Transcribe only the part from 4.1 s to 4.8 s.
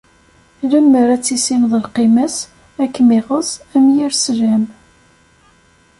slam.